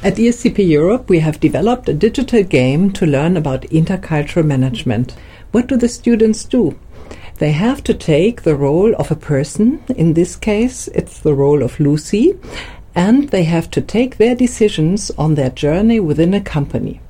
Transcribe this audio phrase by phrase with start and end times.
[0.00, 5.16] At ESCP Europe, we have developed a digital game to learn about intercultural management.
[5.50, 6.78] What do the students do?
[7.38, 9.82] They have to take the role of a person.
[9.96, 12.38] In this case, it's the role of Lucy.
[12.94, 17.00] And they have to take their decisions on their journey within a company.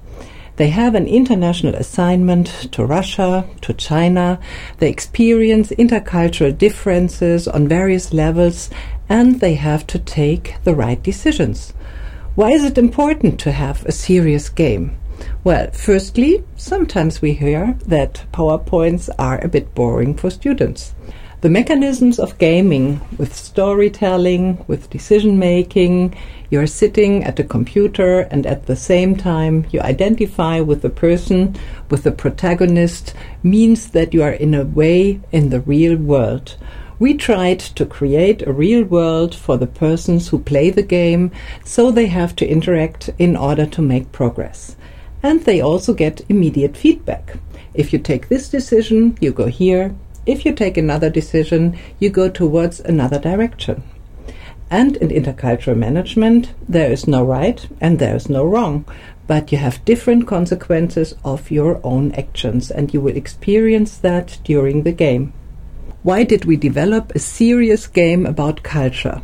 [0.56, 4.40] They have an international assignment to Russia, to China.
[4.78, 8.70] They experience intercultural differences on various levels
[9.10, 11.74] and they have to take the right decisions.
[12.38, 14.96] Why is it important to have a serious game?
[15.42, 20.94] Well, firstly, sometimes we hear that PowerPoints are a bit boring for students.
[21.40, 26.14] The mechanisms of gaming with storytelling, with decision making,
[26.48, 31.56] you're sitting at a computer and at the same time you identify with the person,
[31.90, 36.56] with the protagonist, means that you are in a way in the real world.
[37.00, 41.30] We tried to create a real world for the persons who play the game,
[41.64, 44.74] so they have to interact in order to make progress.
[45.22, 47.36] And they also get immediate feedback.
[47.72, 49.94] If you take this decision, you go here.
[50.26, 53.84] If you take another decision, you go towards another direction.
[54.68, 58.84] And in intercultural management, there is no right and there is no wrong,
[59.28, 64.82] but you have different consequences of your own actions, and you will experience that during
[64.82, 65.32] the game.
[66.04, 69.20] Why did we develop a serious game about culture?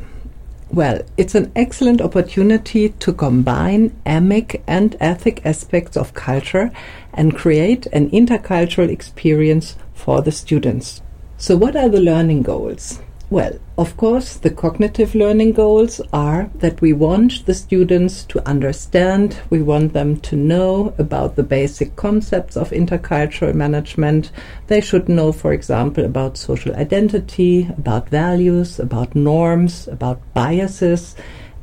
[0.72, 6.72] Well, it's an excellent opportunity to combine emic and etic aspects of culture
[7.12, 11.00] and create an intercultural experience for the students.
[11.36, 12.98] So, what are the learning goals?
[13.34, 19.41] Well, of course, the cognitive learning goals are that we want the students to understand,
[19.50, 24.30] we want them to know about the basic concepts of intercultural management.
[24.68, 31.16] They should know, for example, about social identity, about values, about norms, about biases.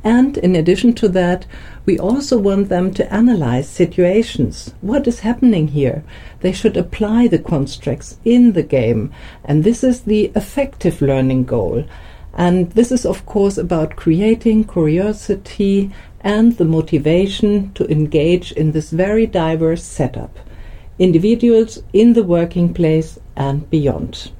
[0.04, 1.46] And in addition to that,
[1.86, 4.74] we also want them to analyze situations.
[4.80, 6.02] What is happening here?
[6.40, 9.12] They should apply the constructs in the game.
[9.44, 11.84] And this is the affective learning goal.
[12.34, 18.90] And this is, of course, about creating curiosity and the motivation to engage in this
[18.90, 20.38] very diverse setup.
[20.98, 24.30] Individuals in the working place and beyond.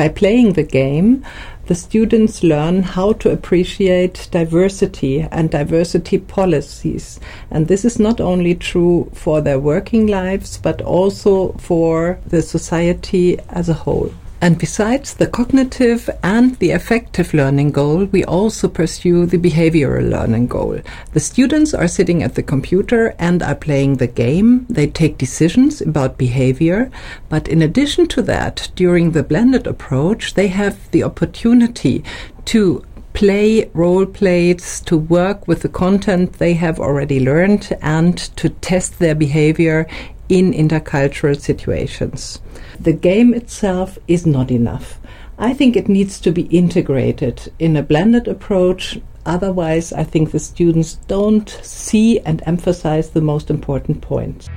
[0.00, 1.26] By playing the game,
[1.66, 7.20] the students learn how to appreciate diversity and diversity policies.
[7.50, 13.38] And this is not only true for their working lives, but also for the society
[13.50, 14.10] as a whole.
[14.42, 20.46] And besides the cognitive and the affective learning goal, we also pursue the behavioral learning
[20.46, 20.80] goal.
[21.12, 24.64] The students are sitting at the computer and are playing the game.
[24.70, 26.90] They take decisions about behavior.
[27.28, 32.02] But in addition to that, during the blended approach, they have the opportunity
[32.46, 38.48] to play role plays, to work with the content they have already learned, and to
[38.48, 39.86] test their behavior
[40.30, 42.40] in intercultural situations.
[42.78, 44.98] The game itself is not enough.
[45.38, 49.00] I think it needs to be integrated in a blended approach.
[49.26, 54.48] Otherwise, I think the students don't see and emphasize the most important points.